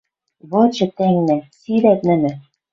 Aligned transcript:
«Вычы, 0.49 0.85
тӓнгнӓ,— 0.97 1.37
сирӓт 1.59 1.99
нӹнӹ,— 2.07 2.31